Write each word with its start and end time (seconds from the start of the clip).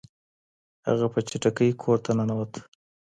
هغه 0.87 1.05
په 1.13 1.19
چټکۍ 1.27 1.69
کور 1.81 1.97
ته 2.05 2.11
ننوت. 2.17 2.53